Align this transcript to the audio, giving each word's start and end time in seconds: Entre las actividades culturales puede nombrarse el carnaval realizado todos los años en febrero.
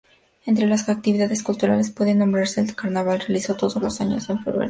Entre 0.47 0.65
las 0.65 0.89
actividades 0.89 1.43
culturales 1.43 1.91
puede 1.91 2.15
nombrarse 2.15 2.59
el 2.59 2.73
carnaval 2.75 3.19
realizado 3.19 3.59
todos 3.59 3.75
los 3.79 4.01
años 4.01 4.27
en 4.31 4.39
febrero. 4.39 4.59